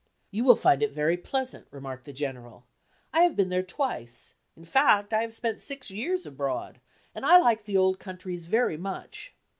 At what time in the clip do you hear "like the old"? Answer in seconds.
7.37-7.99